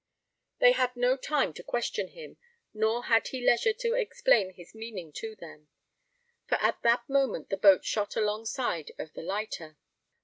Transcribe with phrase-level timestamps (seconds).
[0.57, 2.37] They had no time to question him,
[2.73, 5.67] nor had he leisure to explain his meaning to them;
[6.47, 9.77] for at that moment the boat shot alongside of the lighter.